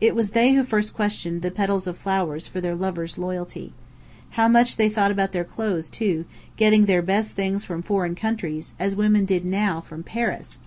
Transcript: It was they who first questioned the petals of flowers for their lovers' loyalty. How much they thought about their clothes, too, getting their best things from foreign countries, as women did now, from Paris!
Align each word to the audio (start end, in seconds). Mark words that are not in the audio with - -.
It 0.00 0.14
was 0.14 0.30
they 0.30 0.54
who 0.54 0.64
first 0.64 0.94
questioned 0.94 1.42
the 1.42 1.50
petals 1.50 1.86
of 1.86 1.98
flowers 1.98 2.46
for 2.46 2.58
their 2.58 2.74
lovers' 2.74 3.18
loyalty. 3.18 3.74
How 4.30 4.48
much 4.48 4.78
they 4.78 4.88
thought 4.88 5.10
about 5.10 5.32
their 5.32 5.44
clothes, 5.44 5.90
too, 5.90 6.24
getting 6.56 6.86
their 6.86 7.02
best 7.02 7.32
things 7.32 7.64
from 7.66 7.82
foreign 7.82 8.14
countries, 8.14 8.74
as 8.78 8.96
women 8.96 9.26
did 9.26 9.44
now, 9.44 9.82
from 9.82 10.02
Paris! 10.02 10.58